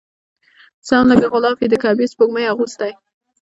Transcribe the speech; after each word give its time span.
سم 0.87 1.05
لکه 1.11 1.27
غلاف 1.33 1.57
وي 1.59 1.67
د 1.69 1.75
کعبې 1.83 2.05
سپوږمۍ 2.11 2.43
اغوستی 2.47 2.91